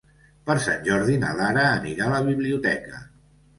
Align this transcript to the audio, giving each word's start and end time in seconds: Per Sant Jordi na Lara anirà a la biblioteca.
Per 0.49 0.55
Sant 0.63 0.81
Jordi 0.87 1.17
na 1.25 1.35
Lara 1.41 1.67
anirà 1.75 2.09
a 2.09 2.17
la 2.17 2.25
biblioteca. 2.33 3.07